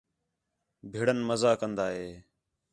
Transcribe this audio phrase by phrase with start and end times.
[0.91, 2.07] پھرݨ مزا کندہ ہے